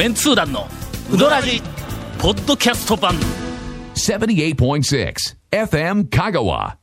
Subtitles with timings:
[0.00, 0.66] メンツー団の
[1.12, 1.60] ウドラジ
[2.18, 3.14] ポッドキャスト版。
[3.94, 5.14] 78.6
[5.50, 6.76] FM Kagawa.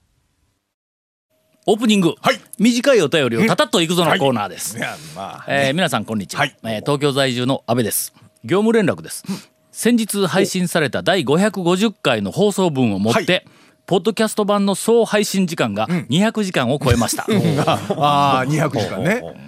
[1.66, 2.40] オープニング、はい。
[2.60, 4.82] 短いお便りをたたっといくぞのコーナーです、い。
[4.82, 5.46] やまあ。
[5.48, 6.56] えー皆さんこんにちは、はい。
[6.62, 8.14] えー東京在住の安倍です。
[8.44, 9.24] 業務連絡です、
[9.72, 13.46] 先日配信された第550回の放送分をもって、はい。
[13.88, 17.26] ポッドキャスト版の総配信時間が200時間を超えました、
[17.98, 19.47] ああ200時間ね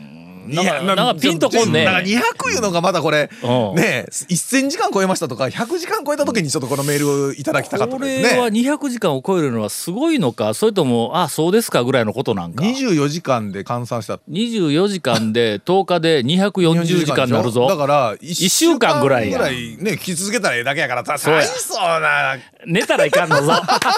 [0.55, 1.85] なんかなんかピンとこんね。
[1.85, 3.75] なんか200いうのがまだこれうん。
[3.75, 12.63] ね1000時間超えましたとか100時間超えた時にちょっとこのメールをいただきたかったこですれはね200時間を超えるのはすごいのかそれともあそうですかぐらいのことなんか。
[12.63, 14.19] 24時間で換算した。
[14.29, 17.67] 24時間で 10日で240時間になるぞ。
[17.67, 22.37] だから1一週間ぐらいやぐらいね聞き続けたらええだけやから大そうな。
[22.65, 23.53] 寝たらいかんのぞ。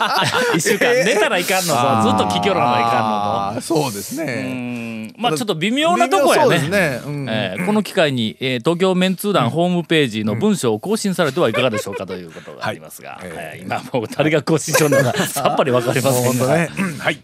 [0.55, 2.09] 一週間寝たらいかんのぞ。
[2.09, 3.67] ずっと聞きよらないかんのぞ。
[3.83, 5.13] そうですうねん。
[5.17, 6.59] まあちょっと微妙なとこやね。
[6.59, 7.01] ですね。
[7.05, 7.29] うん。
[7.29, 13.29] えーこの機会に、えー東京メンツー団ホームページの文章を更新されてはいかがでしょうかということがありますが、はい。
[13.31, 17.19] えー今もう誰が更新しようのか さっぱりわかりませんが、ねうんはい。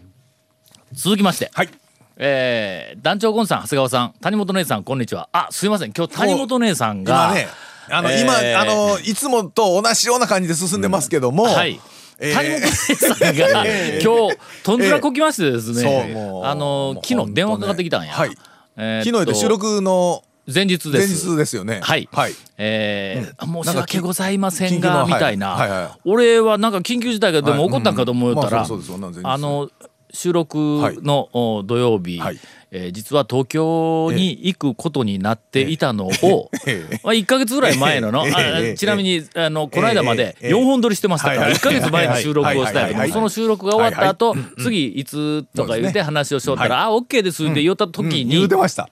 [0.92, 1.68] 続きまして、はい。
[2.16, 5.28] えー団長ゴンさん長谷川さん谷本姉さんこんにちは。
[5.32, 5.92] あすいません。
[5.96, 7.48] 今日谷本姉さんが今ね
[7.90, 11.80] あの、えー今あのいつもと同じような感じで進んでますけども、はい、
[12.18, 12.34] えー。
[12.34, 13.64] 谷本姉さんが
[14.02, 18.30] 今日とんずらこきましてですね、そうもうあの昨日電話かかってきたんや、はい
[18.78, 21.80] えー昨日で収録の前日で前す日ですよね。
[21.82, 22.32] はい、はい。
[22.56, 26.00] えー申しなんか訳ございませんがみたいな、はいはいはい。
[26.04, 29.68] 俺はなんか緊急事態がでも起こったんかと思ったら、あの
[30.12, 30.58] 収録
[31.02, 32.38] のお土曜日、はい。
[32.70, 48.90] えー実は東京に行くことになっていたのを、ええまあ、1か月ぐらい前のの、えちなみにあのこの間までええ4本撮りしてましたからはい1か月前に収録をしたいはいはいその収録が終わった後、次いつとか言って話をしよったら「あ OK です」って言った時うんに、言うてました。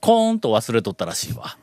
[0.00, 1.56] コーンと忘れとったらしいわ。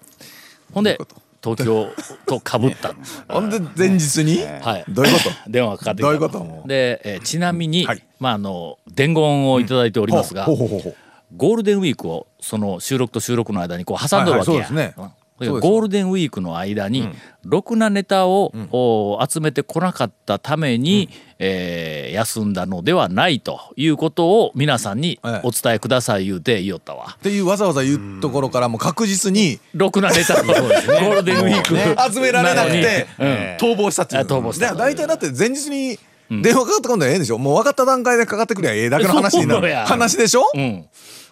[0.74, 0.98] ほんで
[1.44, 1.88] 東京
[2.26, 2.94] とかぶった。
[3.34, 4.86] ほんで前日に、 はい。
[4.90, 5.30] どういうこと？
[5.50, 6.08] 電話がかかってきた。
[6.08, 6.68] どういうこと？
[6.68, 8.04] で、えーちなみに、はい。
[8.20, 10.96] まああの伝言をいただいておりますが、ほうほうほうほう。
[11.38, 14.64] ゴールデンウィークをその収録と収録の間にこう挟んどるわけや。
[14.64, 17.10] はいはいそうですねゴールデンウィークの間に、
[17.44, 25.42] ろくなネタを、お集めてこなかったために、えー休んだのではないということを皆さんにええ。
[25.44, 27.16] お伝えください言うて言おったわ。
[27.18, 31.62] っていうわざわざ言うところからも確実にろくなネタを ゴールデンウィー
[32.08, 33.28] ク、集められなくてうん。
[33.60, 34.74] 逃亡したっていうあ逃亡した。
[34.74, 35.98] で大体だって前日に
[36.30, 37.38] 電話かかってこんのはええんでしょ。
[37.38, 39.74] もう分かった段階でかかってくりゃええだけの話になる。
[39.86, 40.42] 話でしょ？
[40.54, 40.62] うん。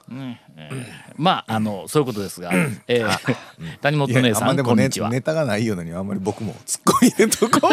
[0.09, 2.51] ねえーまああのそういうことですが、
[2.87, 3.35] えー
[3.81, 5.09] 谷本姉さんこんにちは。
[5.09, 7.69] ネタがないようなにあんまり僕も突っ込み入れとこ。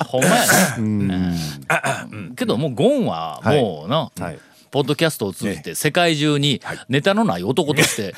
[0.00, 0.46] う ほんまやね。
[0.78, 2.34] うん。
[2.34, 4.38] けどもうゴンはもうな、はい
[4.70, 8.14] ポッドキャストを通じて世界中にネタのない男として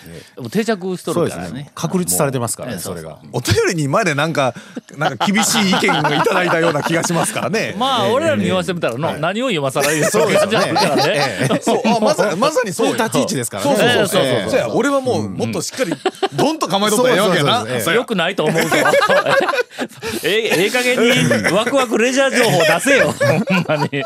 [0.50, 1.62] 定着しとそうでするからね。
[1.64, 1.70] ね。。
[1.74, 3.18] 確立されてますからええね、それが。
[3.32, 4.54] お便りにまでなんか
[4.96, 7.74] なんか厳しい意見をいただいたような気がしますからね。
[7.78, 11.60] まあ俺らに言わせてみたらの、何を今更言うそう感じあるからね。
[11.60, 13.76] そうあまさまさにそうよ立ち位置ですからね。
[13.76, 14.22] そうそうそう。
[14.22, 14.50] ええ。
[14.50, 15.92] そうそう俺はもうもっとしっかり
[16.34, 17.92] ドンと構えとったらええわけやな。
[17.92, 18.68] よくないと思うぞ。
[20.24, 23.14] ええええ加減にワクワクレジャー情報出せよ。
[23.48, 24.02] ほんまに。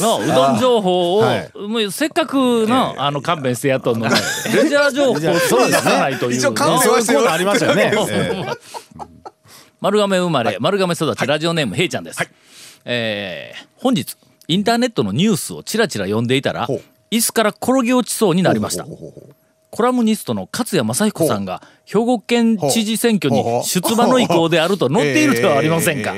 [0.00, 1.50] のうどん情報を、はい。
[1.54, 2.34] もうせっかく
[2.66, 4.14] の、あの勘弁してやっとんのに
[4.54, 7.92] レジャー情報をそう出さないというそういうコーナーありましたよね。
[8.10, 8.44] え
[9.80, 12.30] 丸亀生まれ、丸亀育ち、ラジオネームへいちゃんです、
[12.84, 14.16] えー本日
[14.48, 16.66] インターネットのニュースをちらちら読んでいたら
[17.10, 18.84] 椅子から転げ落ちそうになりました。
[18.84, 19.34] ほうほうほうほう
[19.74, 26.14] コラムニストの勝谷正彦さんが兵庫県知事選挙に出馬の意向であると載っているではありませんか？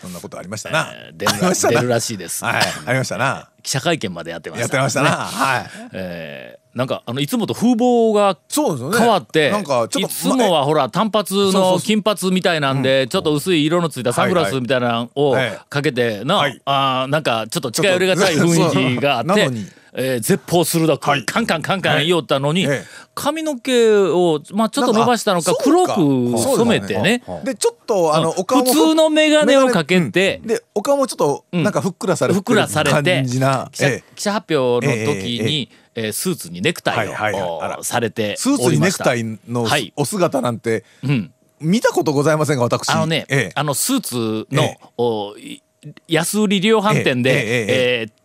[0.00, 0.92] そんなことありましたな。
[1.12, 2.44] 出るらしいです。
[2.44, 3.48] はいありましたな。
[3.64, 4.62] 記者会見までやってました。
[4.62, 5.10] やってましたな。
[5.10, 6.58] はい。
[6.72, 9.52] なんかあのいつもと風貌が変わって、
[9.98, 15.36] いつもはほら単発の金髪みたいなんでちょっと薄い色のついたサングラスみたいなのを
[15.68, 19.81] かけてな、あなんかちょっと近寄りがたい雰囲気があって。
[19.94, 21.24] えー絶 fal 鋭く、はい。
[21.24, 22.84] カンカンカンカン言おったのに、ええ。
[23.14, 25.92] 髪の毛を、まあ、ちょっと伸ばしたのか黒く
[26.38, 27.22] 染めてね。
[27.44, 30.48] でちょっとあのお顔普も通の眼鏡をかけて、うん。
[30.48, 33.68] でお顔もちょっとなんかふっくらされてふっくらされて感じな。
[33.70, 34.04] 記者ええ。
[34.14, 39.66] 記者発表の時に、えースーツにネクタイを、はいはいされてスーツにネクタイの
[39.96, 41.30] お姿なんてうん、
[41.60, 42.88] 見たことございませんが私。
[42.88, 43.52] あのね、ええ。
[43.54, 44.78] あのスーツの、ええ。
[44.96, 45.62] おい
[46.08, 48.00] 安売り量販店で、ええええ。
[48.00, 48.21] えー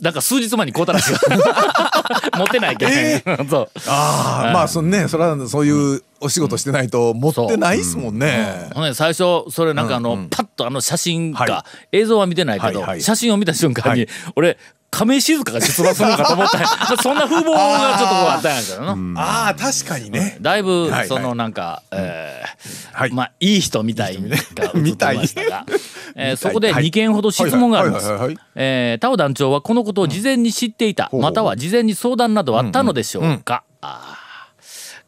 [0.00, 1.14] なんか数日前に買うたらしい
[2.38, 2.88] 持ってないけん、
[3.48, 3.70] そう。
[3.86, 8.70] ああまあそのねそれはそういうお仕事してないと持ってないっすもんね。
[8.74, 13.02] ほんで最初それなんかあの、パッとあの写真か、は映像は見てないけど、はいはい。
[13.02, 14.08] 写真を見た瞬間に、はい。
[14.36, 14.58] 俺
[14.90, 19.20] 亀井静香が出馬するのかと思った そんな風貌がちょっとこうあったんやけどな。
[19.22, 20.36] ああ確かにね。
[20.40, 21.08] だいぶはいはい。
[21.08, 23.12] そのなんか、えーはい。
[23.12, 25.64] まあいい人みたいが映ってましたが、
[26.16, 26.86] えーそこではい。
[26.86, 28.08] 2件ほど質問があります。
[28.10, 28.20] はいはい。
[28.20, 28.44] はいはい。
[28.56, 34.19] えータオ団長はこのことを事前に知っていた、または事前に相談などあったのでしょうか、あー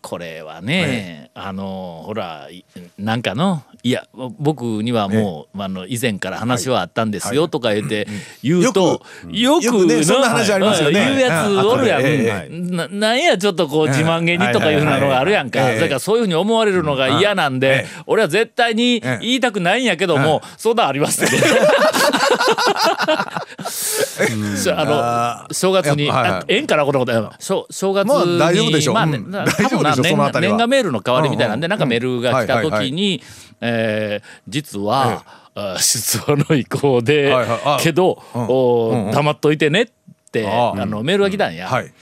[0.03, 2.65] これはね、あのほらい
[2.99, 4.07] なんかのいや
[4.39, 8.09] 僕にはもう、あの以前から話はあったんですよとか言って
[8.43, 9.01] 言うと、
[9.31, 11.07] よくよくねそんな話ありますよね。
[11.07, 21.29] 言うやつおるやん、うんええななんやちょっとこう自慢げにとかいうふうなのがあるやんか、だからそういうふうに思われるのが嫌なんで、ええ俺は絶対に言いたくないんやけども、相談ありますっ
[24.77, 28.93] ああの正月に、はいかなこのこと正正月に、まあ大丈夫でしょ。
[28.93, 29.31] うまあうん。
[29.31, 31.77] な大丈夫でしょ年賀年賀メールの代わりみたいなんで、うんうん。
[31.77, 33.23] なんかメールが来たはいはい時に、
[33.61, 37.61] えー実は、あ出馬の意向で、はいはい。
[37.65, 39.89] あけど、お黙っといてねっ
[40.31, 41.93] て、ああのメールが来たんや、はい。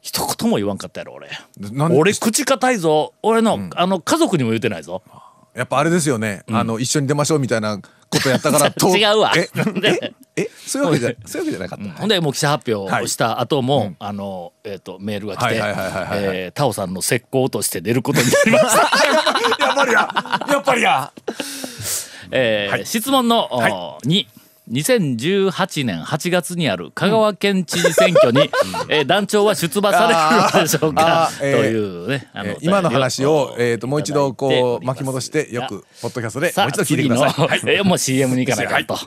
[0.00, 1.28] 一言も言わんかったやろ俺。
[1.90, 3.12] 俺口堅いぞ。
[3.22, 5.02] 俺の,、あの家族にも言ってないぞ。
[5.52, 6.44] やっぱあれですよね。
[6.48, 7.80] あの一緒に出ましょうみたいな
[8.10, 9.32] ことやったからと 違うわ。
[9.36, 9.48] え
[9.80, 12.00] で ええそういうわけじゃ そういうわけじゃなかった。
[12.00, 19.66] ほんでもう記者発表をした後も、あの、えっ、と、メールが来て、タオさんの石膏として出ることになりました。
[19.66, 19.98] やっぱりや。
[20.48, 21.12] やっぱりや。
[22.30, 24.28] えー質問の、おに、
[24.70, 28.50] 2018年8月にある香川県知事選挙に、
[28.88, 31.30] えー団長は出馬されるのでしょうか？
[31.40, 37.58] えー というね、あえー今の話をえっともう一度こう巻き戻してよくポッドキャストでもう一度聞いてください。
[37.60, 38.98] 次の えーもう CM に行かないかんと。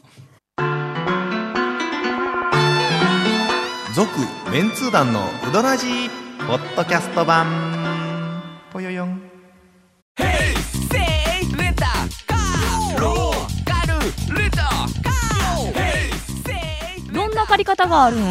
[3.95, 4.09] 続
[4.51, 6.09] メンツー団のウドラジー
[6.47, 7.78] ポッドキャスト版
[17.59, 18.19] り方があるん？
[18.19, 18.23] ウ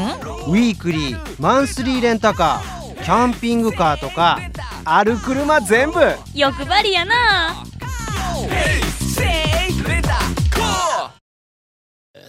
[0.57, 4.41] ィークリーマンスリーレンタカーキャンピングカーとか
[4.85, 6.01] ある車全部。
[6.35, 7.65] 欲張りやな。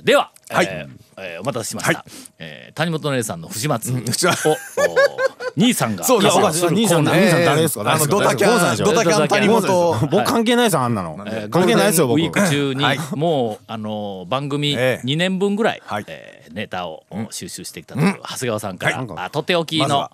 [0.03, 0.67] では、はい。
[0.69, 2.05] えーえーお待たせしました、
[2.39, 6.03] えー谷本姉さんの不始末を、じゃあお兄さんが。
[6.03, 6.37] そうです
[6.69, 7.91] 兄さん兄さん誰ですか？
[7.93, 10.07] あのドタキャンドタキャン谷本。
[10.09, 11.17] 僕関係ないですよあんなの。
[11.27, 12.19] えー関係ないですよ僕。
[12.19, 12.99] ウィーク中に、はい。
[13.15, 15.05] もうあの番組ええ。
[15.05, 16.05] 2年分ぐらい、はい。
[16.07, 19.07] えーネタを収集してきたという、長谷川さんから、はい。
[19.17, 20.11] あとっておきの、まずは。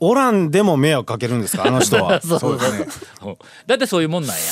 [0.00, 1.64] オランでも迷惑かけるんですか？
[1.66, 2.20] あの人は。
[2.26, 2.58] そうそうね。
[3.22, 3.28] う。
[3.28, 3.36] ん
[3.66, 4.42] だってそういうもんなんや。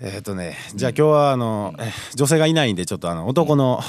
[0.00, 3.80] えっとねじゃあ今日はあのえ女性がいないんでちょっとあの男の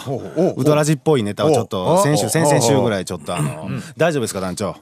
[0.57, 2.03] ウドラジっぽいネタをちょっおとう。
[2.03, 3.03] 先週先々週ぐらい。
[3.03, 4.75] いちょっとあの大丈夫ですか団長？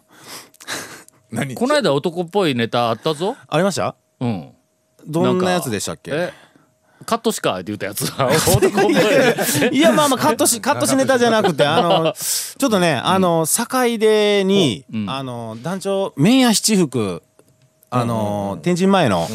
[1.31, 1.56] 何？
[1.56, 3.36] この間男っぽいネタあったぞ。
[3.48, 3.96] ありました？
[4.19, 4.50] うん。
[5.08, 6.12] どんなやつでしたっけ？
[6.13, 6.34] え
[7.06, 8.04] カットしかって言ったやつ。
[9.74, 9.78] い。
[9.78, 15.10] いやまあまあカットし カットしネタじゃなくてあのちょっとねあの坂出にうん。
[15.10, 17.24] あの団長麺屋七福
[17.94, 19.28] あの天神前の。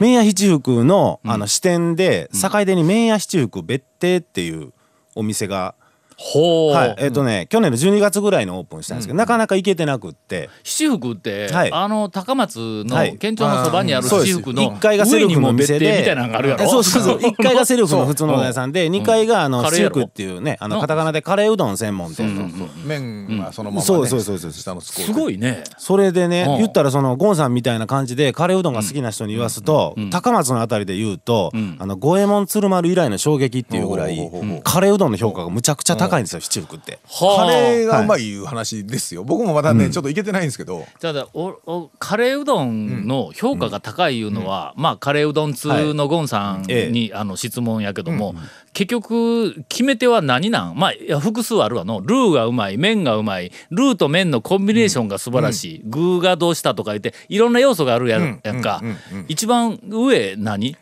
[0.00, 4.72] 麺屋七福のあの支店で坂出に麺屋七福別邸っていう
[5.14, 5.74] お店が
[6.20, 6.74] ほう。
[6.74, 6.94] はい。
[6.98, 10.50] えっとね去年の12月ぐらいにオープンしたんですけどなかなか行けてなくって。
[10.64, 11.72] 七福って、はい。
[11.72, 12.58] あの高松
[12.90, 13.12] はい。
[13.12, 16.64] の県庁のそばにある七福の1階がセルフの店でみたいなのがあるやろ。
[16.64, 17.18] えそうそうそう。
[17.22, 22.52] 1階がセルフの普通のうどん屋さんで2階があの七福っていうねあのカタカナでカレーうどん専門店。
[22.84, 23.86] 麺はそのままね。
[23.86, 25.62] そうそうそうそう下のスコーすごいね。
[25.78, 26.56] それでね、うん。
[26.58, 34.18] 言ったらそのゴンさんみたいな感じでカレーうどんが好きな人に言わすと、高松のあたりで言うと、あの五右衛門鶴丸以来の衝撃っていうぐらい、
[34.64, 36.98] カレーうどんの評価がむちゃくちゃ高いんですよ七福って。
[37.06, 37.46] はあ。
[37.46, 39.24] カレーがうまいいう話ですよ。
[39.24, 40.84] 僕もまだねちょっといけてないんですけど。
[41.00, 47.10] ただおおカレーうどんの評価が高いいうのは、まあカレーうどん通のゴンさんに、ええ。
[47.14, 48.34] あの質問やけども、
[48.72, 50.78] 結局決め手は何なん？
[50.78, 52.00] まあいや複数あるわの。
[52.00, 58.82] ルーがうまい麺がうまいルーと麺のコンビネーションが素晴らしい、具がどうしたとか言っていろんな要素があるや,、ん、やんか、
[59.28, 60.76] 一番上何？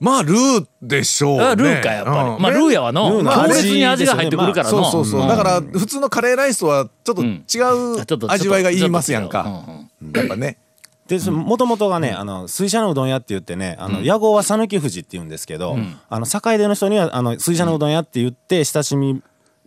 [0.00, 1.44] まあルーでしょうね。
[1.44, 2.42] あルーかやっぱり、うん。
[2.42, 5.24] まあルーやわのルーの強味烈に味が入ってくるからの、そうそうそう。
[5.24, 5.28] ん。
[5.28, 9.42] だから普通のカレーライスとはちょっと違ちょっとう味わいがいりますやんか。
[9.42, 9.54] と違う。
[9.54, 10.16] うんうん。
[10.16, 10.58] やっぱね。
[11.08, 15.78] でもともとがね、あの水車のうどん屋って言ってねあの、屋号は讃岐富士って言うんですけど、
[16.10, 19.22] あの坂出の人にはあの水車のうどん屋って言って親しみ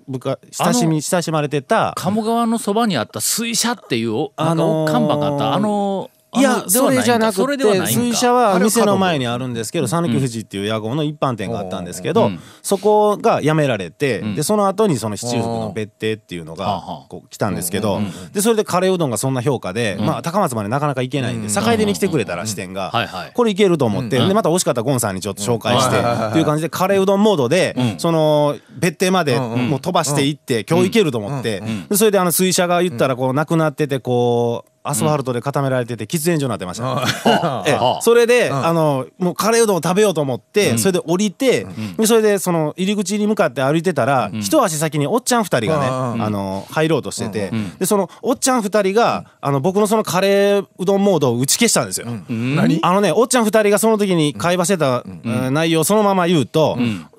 [0.07, 5.53] 深親しみ親しまれてた鴨川のそばにあった水車っていうおなんかあのー看板があった。
[5.55, 17.99] あのいやそれじゃなくて水車は店の前にあるんですけど讃岐富士っていう屋号の一般店があったんですけどそこがやめられてでその後にその七福の別邸っていうのがこう来たんですけど
[18.31, 22.91] でそれでカレーうどんがそんな評価でまあ高松までなかなか行けないんで坂出に来てくれたら支店が
[23.33, 37.63] これいけると思ってでまた美味しかったらゴンさんにちょっと紹介してっていう感じでカレーうどんモードでその別邸までもう飛ばしていって今日行けると思ってでそれであの水車が言ったらこうなくなっててこうアスファルトで固められてて喫煙所になってました。
[37.67, 37.79] ええ。
[38.01, 45.85] それで、あのもうカレーうどんを食べようと思って、それで降りて、でそれでその入り口に向かって歩いてたら、一足先におっちゃん二人がね、
[46.23, 52.07] あの入ろうとしてて、でそのおっちゃん二人が、あの僕のそのカレーうどんモードを打ち消したんですよ。
[52.29, 52.79] 何？
[52.81, 56.77] あのねおっちゃん二人がその時に会話してた、えー内容をそのまま言うと、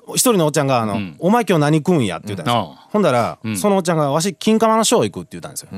[0.09, 2.75] 一人のおっちゃんがあの、お前今日何食うんや」って言ったんですよ。
[2.77, 5.69] あほんだら、そのおっちゃんが「わし金釜のショー行く」って言ったんですよ。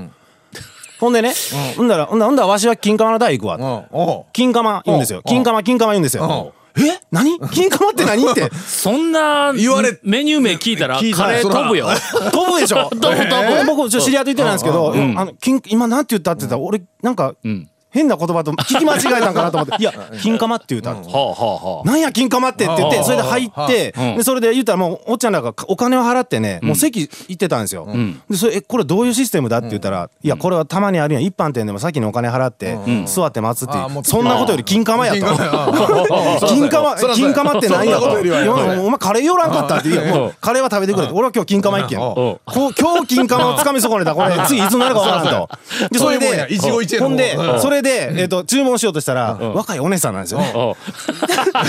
[1.00, 1.34] ほんでね、
[1.76, 4.26] ほんだらほんだらほんだらわしは金釜の台行くわ。
[4.34, 5.22] 金釜言うんですよ。
[5.26, 6.54] 金釜金釜言うんですよ。
[6.78, 7.00] え？
[7.10, 7.40] 何？
[7.52, 8.30] 金釜って何？
[8.30, 8.50] って。
[8.68, 11.88] そんな言われメニュー名聞いたらカレー飛ぶよ。
[12.34, 12.90] 飛ぶでしょ。
[12.90, 13.66] 飛 ぶ飛ぶ。
[13.66, 21.88] 僕ちょっと知り合いと言ってないんですけど、あの金今なんて言ったって言ったら俺なんかん変な言葉と聞き間違えたんかなと思って「いや金釜」って言ったんですはあはあはあ。
[21.88, 24.18] なんや金釜ってって言ってそれで入ってうん。
[24.18, 27.88] でそれで言ったらもうおっちゃんらがお金を払ってねもう席行ってたんですよ。
[28.30, 31.24] でそれえこれどういうシステムだって言ったらいやこれはたまにあるやん。
[31.24, 35.20] 一般店でも先にお金払って座って待つってあもいううそんなことより金釜やと。
[35.20, 37.34] 金釜 金釜そらそうや。
[37.34, 38.06] 金釜って何やと。
[38.10, 39.90] お前カレー寄らんかったって。
[39.90, 41.14] 言うよもうカレーは食べてくれって。
[41.14, 42.14] 俺は今日金釜一軒うん。
[42.14, 44.14] こう今日金釜をつかみ損ねた。
[44.14, 45.50] これ次いつになるかわからんと。
[45.92, 50.52] でそれでほんでそれでえっと注文しようとしたら若いお姉さんなんですよね。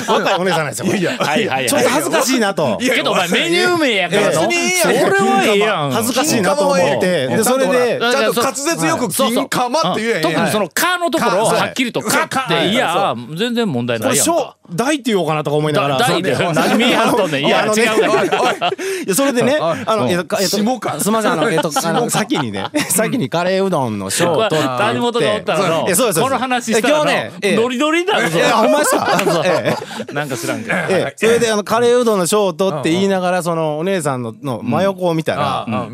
[0.09, 1.25] 若いお姉さんなんですよいやいや。
[1.25, 1.69] はいはいはい。
[1.69, 2.79] ちょっと恥ずかしいなと。
[2.79, 4.23] けどお前メニュー名やから。
[4.23, 4.81] の別にいいやん。
[4.81, 5.91] それはええやん。
[5.93, 7.29] 恥ずかしいなと思って。
[7.29, 12.69] で、それで、ちゃんと滑舌よく金釜って言え特にその「か」のところをかはっきりと「か」って。
[12.69, 12.75] い。
[12.75, 14.33] や全然問題これ、ないやんか。
[14.33, 15.99] 小、大って言おうかなとか思いながら。
[15.99, 17.47] だ大で何見張っとんねん。
[17.47, 18.25] いや違うわ。
[19.07, 24.57] いや、それでね、あの、えっと、すみません、あの、えっと、先にね、 先にカレーうどんのショーと。
[24.79, 28.39] 谷本がおったらのえそうですこの話した今日ねノリノリだぞ。
[28.39, 29.09] え、ほんまですか？
[29.45, 29.77] え
[30.09, 30.13] え。
[30.13, 30.75] なんか知らんけど。
[30.77, 31.15] ええ。
[31.17, 35.89] それで、あの、カレーうどんのショートって言いながら、その、お姉さんの、の真横を見たあら、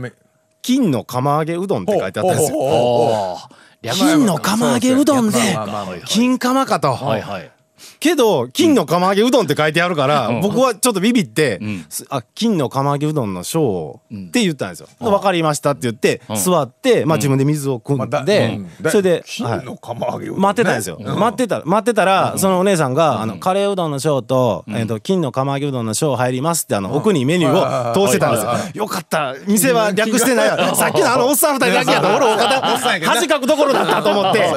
[0.63, 3.39] 金の釜揚げうどんって書いてあったんですよ。
[3.95, 5.39] 金の釜揚げうどんで
[6.07, 6.97] 金釜かと。
[8.01, 10.41] けど金の釜揚げうどんって書いてあるから、ん。
[10.41, 14.89] 僕はちょっとビビってん「すあ金の釜揚げうどんのショー」って言ったんですよ。
[15.01, 16.37] で分かりましたって言ってん。
[16.37, 18.83] 座って、まあ、自分で水を汲んでうん。
[18.83, 19.23] だそれで、はい。
[19.25, 20.43] 金の釜揚げうどんね。
[20.43, 29.35] 待ってたんですよ、待ってた待ってたら、そのお姉さんが、あのカレーうどんのショーと,、えー、と金の釜揚げうどんのショー入りますってあの、奥にメニューを通してたんですよ、よかった。
[29.47, 30.75] 店は略してないわ。
[30.75, 32.61] さっきのあのおっさん二人だけやと俺お方
[33.11, 34.51] 恥かくところだったと思って。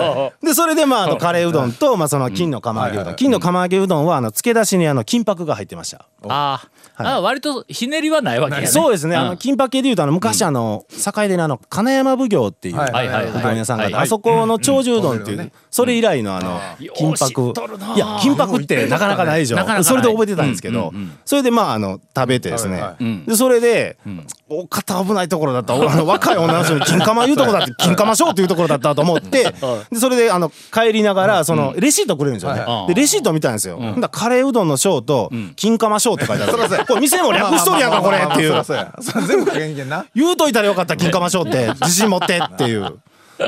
[0.43, 6.07] でそれでまああのカレーうどんと、まあ、その金の釜揚げうどん金の釜揚げうどんはあの漬け出しにあの金箔が入ってました。
[6.27, 6.75] あー。
[6.97, 8.67] あ割とひねりはないわけやね。
[8.67, 13.31] そうですね、んあの金箔系でいうとあの昔あの境でのあの金山奉行っていううはいはいはい。
[13.31, 15.51] はいどん屋さんがあそこの長寿うどんっていう、うん。
[15.69, 16.59] それ以来のあの
[16.95, 17.53] 金箔。
[17.95, 19.57] いや金箔ってなかなかないでしょ。
[19.57, 19.83] なかなかない。
[19.83, 20.93] それで覚えてたんですけど、
[21.25, 22.81] それでまああの食べてですね、
[23.27, 23.97] でそれで、
[24.47, 25.73] お肩危ないところだった。
[25.73, 29.43] あの若い女の人に金釜言うところだって金釜ショーっていうところだったと思って
[29.89, 32.93] でそれであの帰りながらそのレシートくれるんですよね、はい。
[32.93, 33.95] でレシート見たんですよ、ほん。
[33.95, 38.63] だらカレーうどんのショーと金釜ショーって書いてある、これ店も略しとるやんかこれっていう。
[39.27, 40.05] 全部な。
[40.13, 41.67] 言うといたらよかった金釜ショーって。
[41.85, 42.99] 自信持ってっていう。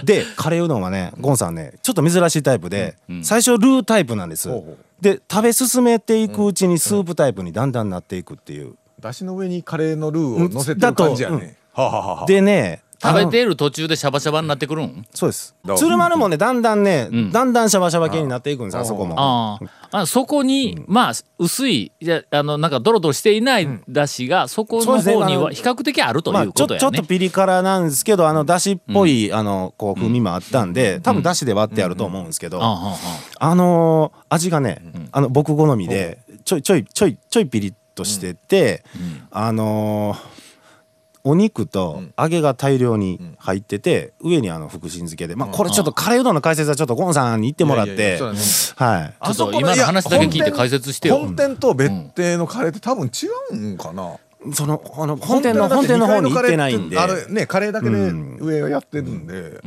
[0.04, 4.50] でカレーうどんはねゴンさんねちょっと珍しいタイプで、最初ルータイプなんです、
[5.00, 11.58] で食べ進めていくうちにスープタイプにだんだんなっていくっていう、だしの上にカレーのルーを乗せてる感じやね。
[11.72, 15.06] はあはあはあでね食べている途中でシャバシャバになってくるん？
[15.14, 15.56] そうです。
[15.76, 19.14] 鶴丸もねだんだんね、だんだんシャバシャバ系になっていくんですあそこも。
[19.20, 19.60] あ
[19.92, 26.82] ああそこに、まあ薄いいやあのなんかドロドロしていないだしが、そこの方には比較的あるとまあ、いうちょことやね。
[26.82, 32.98] ちょっとピリ辛なんですけどあのだしっぽい、あのこう風味もあったんで、多分だしで割ってあると思うんですけど、あああ
[33.46, 38.86] ああのー味がね、あの僕好みでちょいちょいちょいちょいピリッとしてて、
[39.32, 40.38] あのー
[41.24, 48.18] お肉と揚げが大量に入ってて、上にあの福神漬けで、まあこれちょっとカレーうどんの解説はちょっとゴンさんに言ってもらって
[48.78, 49.34] はい。
[49.34, 51.18] ちょっと今の話だけ聞いて解説してよ。
[51.18, 54.16] 本店と別邸のカレーって多分違うんかな？
[54.54, 56.98] そのあの本店の本店の方に行ってないんで。
[56.98, 57.98] あれねカレーだけで
[58.40, 59.60] 上をやってるんで。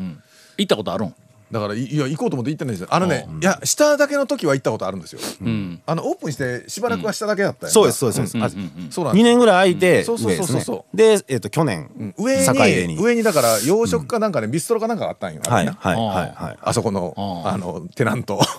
[0.57, 1.15] 行ったことあるん？
[1.51, 2.89] だからいいや行こうと思って行ってないんですよ。
[2.91, 5.21] あのねいや下だけの時は行ったことあるんですよ。
[5.43, 5.83] うん。
[5.87, 8.31] あのオープンしてしばらくは下だけだったよそうですそうです。
[8.33, 9.25] そうです、2そうなんです。
[9.25, 10.97] 年ぐらい空いてそうそうそうそう。
[10.97, 12.15] で、えっと去年、うん。
[12.19, 15.43] 上に上にだから洋食かなんかねビストロかなんかがあったんよ。
[15.45, 16.59] はいはいはいはい。
[16.61, 17.15] あそこの
[17.45, 18.41] ああのテナント。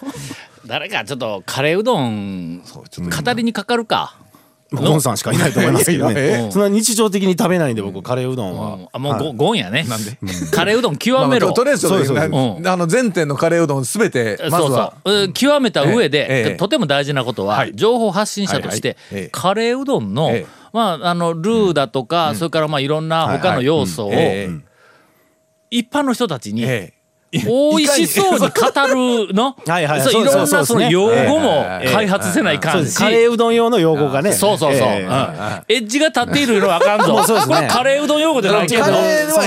[0.65, 4.15] 誰かちょっとカレーうどん語りにかかるか、
[4.73, 6.49] ゴンさんしかいないと思いますけどね。
[6.49, 8.87] そんな日常的に食べないんで僕カレーうどんは、うん。
[8.93, 9.23] あもうはい。
[9.25, 9.83] ゴゴンやね。
[9.83, 10.17] なんで？
[10.53, 12.67] カレーうどん極めろ、あととりあえずそうですそうですなうん。
[12.67, 14.93] あの全店のカレーうどんすべてまずそうは
[15.33, 17.73] 極めた上で、とても大事なことは、はい。
[17.75, 18.95] 情報発信者として、
[19.31, 20.61] カレーうどんの、ええ。
[20.71, 24.71] まあ、あのルーだとか、それからまあいろんな他の要素を、ええ。
[25.69, 27.00] 一般の人たちに、ええ
[27.31, 29.55] 美味しそうに語るの？
[29.65, 34.33] はいはいそういろんなその用語もええ開発せないかんし、カレーうどん用の用語がね。
[34.33, 35.07] そうそうそう、エ
[35.69, 37.15] ッジが立っているのはあかんぞ。
[37.23, 37.45] ね。
[37.47, 38.83] これカレーうどん用語じゃないけど。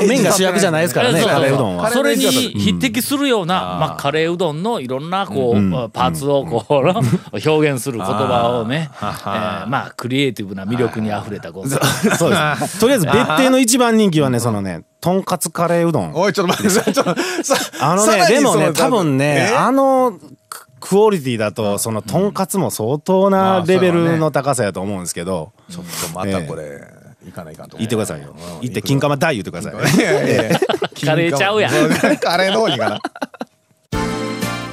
[0.09, 1.41] 麺が主役じゃないですからねえそうそう。
[1.41, 1.91] カレーうどんは。
[1.91, 6.75] それに匹敵するような、まあ、カレーうどんのいろんなこう、パーツをこう、
[7.51, 11.65] 表現する言葉をね、えーまあクリエイティブな魅力にあふれたそう。
[11.69, 12.19] です。
[12.19, 16.15] とりあえず別邸の一番人気はねそのねとんかつカレーうどん。
[16.15, 19.55] おいちょっと待ってちょっとさあのねでもね多分ねえ？
[19.55, 20.19] あの
[20.49, 25.53] ククオリティだとそのとんかつも相当なレベルの高さやと思うんですけど。
[25.69, 26.81] ちょっとまたこれ。
[27.27, 28.35] 行かないかんと言ってくださいよ。
[28.63, 29.73] 言って金玉大言ってください。
[31.05, 31.73] カレーちゃうやん。
[32.19, 33.01] カレーの方にかな。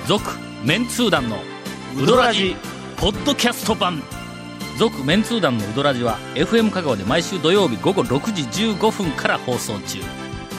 [0.07, 0.31] 続
[0.63, 1.39] メンツー団の
[2.01, 2.55] ウドラジ
[2.95, 4.01] ポッドキャスト版。
[4.77, 9.99] 続メンツー団のウドラジは FM 香川で毎週土曜日午後6時15分から放送中